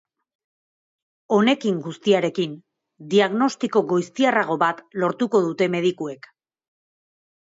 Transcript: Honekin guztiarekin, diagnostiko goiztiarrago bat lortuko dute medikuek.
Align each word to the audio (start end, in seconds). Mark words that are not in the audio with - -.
Honekin 1.35 1.75
guztiarekin, 1.87 2.55
diagnostiko 3.11 3.83
goiztiarrago 3.93 4.57
bat 4.63 4.81
lortuko 5.03 5.45
dute 5.49 5.71
medikuek. 5.75 6.29